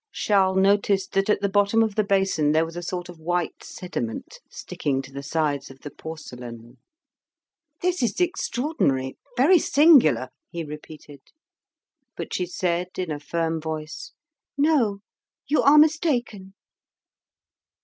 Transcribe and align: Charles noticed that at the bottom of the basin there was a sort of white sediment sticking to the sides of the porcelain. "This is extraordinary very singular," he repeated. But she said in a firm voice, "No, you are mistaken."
Charles 0.13 0.57
noticed 0.57 1.11
that 1.11 1.29
at 1.29 1.41
the 1.41 1.47
bottom 1.47 1.83
of 1.83 1.93
the 1.93 2.03
basin 2.03 2.53
there 2.53 2.65
was 2.65 2.75
a 2.75 2.81
sort 2.81 3.07
of 3.07 3.19
white 3.19 3.63
sediment 3.63 4.39
sticking 4.49 4.99
to 5.03 5.11
the 5.13 5.21
sides 5.21 5.69
of 5.69 5.81
the 5.81 5.91
porcelain. 5.91 6.79
"This 7.83 8.01
is 8.01 8.19
extraordinary 8.19 9.15
very 9.37 9.59
singular," 9.59 10.29
he 10.49 10.63
repeated. 10.63 11.21
But 12.17 12.33
she 12.33 12.47
said 12.47 12.87
in 12.97 13.11
a 13.11 13.19
firm 13.19 13.61
voice, 13.61 14.13
"No, 14.57 15.01
you 15.47 15.61
are 15.61 15.77
mistaken." 15.77 16.55